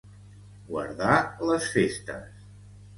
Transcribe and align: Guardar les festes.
Guardar 0.69 1.13
les 1.53 1.71
festes. 1.77 2.45